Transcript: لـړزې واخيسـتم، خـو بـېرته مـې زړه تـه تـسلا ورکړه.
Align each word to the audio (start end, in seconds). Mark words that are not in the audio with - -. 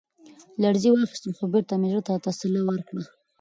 لـړزې 0.61 0.89
واخيسـتم، 0.91 1.31
خـو 1.37 1.45
بـېرته 1.51 1.73
مـې 1.79 1.87
زړه 1.91 2.01
تـه 2.07 2.13
تـسلا 2.25 2.61
ورکړه. 2.65 3.03